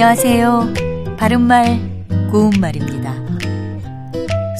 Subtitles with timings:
[0.00, 0.74] 안녕하세요.
[1.18, 3.12] 바른말, 고운말입니다.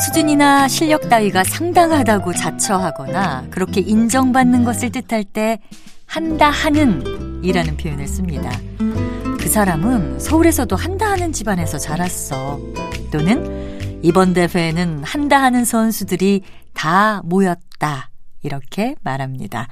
[0.04, 5.60] 수준이나 실력 따위가 상당하다고 자처하거나 그렇게 인정받는 것을 뜻할 때
[6.06, 8.50] 한다 하는 이라는 표현을 씁니다.
[9.38, 12.58] 그 사람은 서울에서도 한다 하는 집안에서 자랐어.
[13.12, 16.42] 또는 이번 대회에는 한다 하는 선수들이
[16.74, 18.10] 다 모였다.
[18.42, 19.68] 이렇게 말합니다.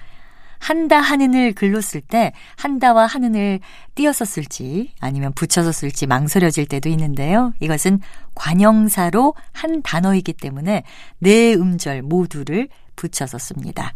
[0.66, 3.60] 한다 하는을 글로 쓸 때 한다와 하는을
[3.94, 7.52] 띄어서 쓸지 아니면 붙여서 쓸지 망설여질 때도 있는데요.
[7.60, 8.00] 이것은
[8.34, 10.82] 관형사로 한 단어이기 때문에
[11.20, 13.94] 네 음절 모두를 붙여서 씁니다.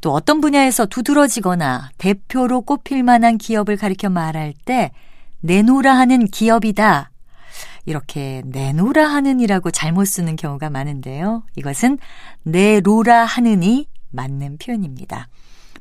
[0.00, 4.90] 또 어떤 분야에서 두드러지거나 대표로 꼽힐 만한 기업을 가리켜 말할 때
[5.42, 7.12] 내노라 하는 기업이다.
[7.86, 11.44] 이렇게 내노라 하는이라고 잘못 쓰는 경우가 많은데요.
[11.54, 11.98] 이것은
[12.42, 15.28] 내로라 하는이 맞는 표현입니다.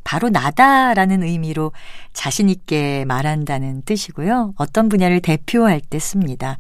[0.08, 1.73] 바로 나다라는 의미로
[2.13, 4.53] 자신있게 말한다는 뜻이고요.
[4.55, 6.59] 어떤 분야를 대표할 때 씁니다.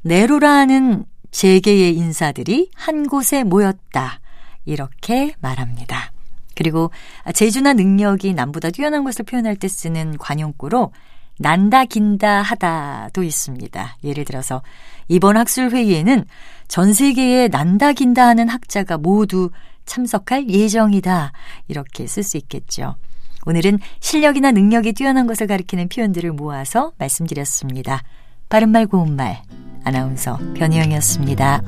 [0.00, 4.20] 내로라는 재계의 인사들이 한 곳에 모였다.
[4.64, 6.12] 이렇게 말합니다.
[6.56, 6.90] 그리고
[7.34, 10.92] 재주나 능력이 남보다 뛰어난 것을 표현할 때 쓰는 관용구로
[11.38, 13.98] 난다 긴다 하다도 있습니다.
[14.02, 14.62] 예를 들어서
[15.08, 16.24] 이번 학술 회의에는
[16.68, 19.50] 전 세계에 난다 긴다 하는 학자가 모두
[19.84, 21.32] 참석할 예정이다.
[21.68, 22.96] 이렇게 쓸 수 있겠죠.
[23.46, 28.02] 오늘은 실력이나 능력이 뛰어난 것을 가리키는 표현들을 모아서 말씀드렸습니다.
[28.48, 29.42] 바른말 고운말
[29.84, 31.62] 아나운서 변희영이었습니다.